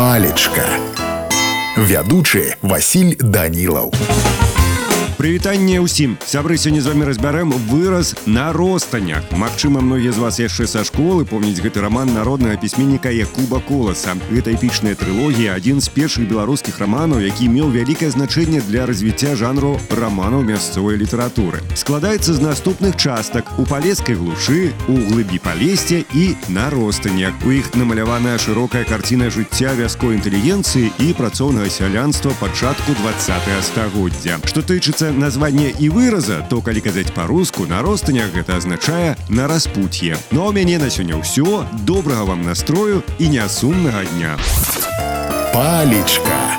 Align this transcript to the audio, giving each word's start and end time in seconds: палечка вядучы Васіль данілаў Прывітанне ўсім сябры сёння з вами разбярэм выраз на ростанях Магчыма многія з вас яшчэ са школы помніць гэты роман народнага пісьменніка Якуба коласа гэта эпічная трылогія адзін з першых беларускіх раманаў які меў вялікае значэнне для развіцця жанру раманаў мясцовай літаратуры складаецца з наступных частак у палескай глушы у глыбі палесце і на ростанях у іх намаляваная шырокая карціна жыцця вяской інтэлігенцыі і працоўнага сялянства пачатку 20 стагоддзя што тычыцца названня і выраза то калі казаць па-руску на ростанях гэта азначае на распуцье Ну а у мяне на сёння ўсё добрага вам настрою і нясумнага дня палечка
палечка 0.00 0.66
вядучы 1.76 2.56
Васіль 2.62 3.16
данілаў 3.20 3.92
Прывітанне 5.20 5.80
ўсім 5.80 6.20
сябры 6.28 6.60
сёння 6.60 6.84
з 6.84 6.92
вами 6.92 7.08
разбярэм 7.08 7.50
выраз 7.66 8.12
на 8.26 8.52
ростанях 8.52 9.24
Магчыма 9.32 9.80
многія 9.80 10.12
з 10.12 10.20
вас 10.20 10.36
яшчэ 10.38 10.68
са 10.70 10.84
школы 10.84 11.24
помніць 11.24 11.58
гэты 11.64 11.80
роман 11.80 12.12
народнага 12.12 12.60
пісьменніка 12.60 13.10
Якуба 13.10 13.58
коласа 13.64 14.12
гэта 14.30 14.52
эпічная 14.52 14.94
трылогія 14.94 15.56
адзін 15.56 15.80
з 15.80 15.88
першых 15.88 16.28
беларускіх 16.28 16.78
раманаў 16.78 17.24
які 17.24 17.48
меў 17.48 17.72
вялікае 17.72 18.12
значэнне 18.12 18.60
для 18.68 18.84
развіцця 18.86 19.34
жанру 19.40 19.80
раманаў 19.88 20.44
мясцовай 20.44 21.00
літаратуры 21.00 21.64
складаецца 21.74 22.36
з 22.36 22.44
наступных 22.44 23.00
частак 23.00 23.48
у 23.58 23.64
палескай 23.64 24.20
глушы 24.20 24.70
у 24.86 25.00
глыбі 25.00 25.40
палесце 25.40 26.04
і 26.12 26.36
на 26.52 26.68
ростанях 26.70 27.34
у 27.42 27.56
іх 27.56 27.72
намаляваная 27.74 28.36
шырокая 28.38 28.84
карціна 28.84 29.32
жыцця 29.32 29.74
вяской 29.74 30.20
інтэлігенцыі 30.20 30.92
і 31.02 31.12
працоўнага 31.18 31.72
сялянства 31.72 32.30
пачатку 32.38 32.92
20 33.02 33.64
стагоддзя 33.64 34.38
што 34.44 34.60
тычыцца 34.60 35.09
названня 35.10 35.72
і 35.78 35.88
выраза 35.88 36.46
то 36.50 36.60
калі 36.62 36.80
казаць 36.80 37.10
па-руску 37.14 37.66
на 37.66 37.82
ростанях 37.82 38.30
гэта 38.34 38.56
азначае 38.56 39.16
на 39.28 39.46
распуцье 39.46 40.16
Ну 40.30 40.42
а 40.42 40.48
у 40.48 40.52
мяне 40.52 40.78
на 40.78 40.90
сёння 40.90 41.18
ўсё 41.18 41.66
добрага 41.84 42.24
вам 42.24 42.42
настрою 42.42 43.02
і 43.18 43.28
нясумнага 43.28 44.04
дня 44.04 44.38
палечка 45.52 46.49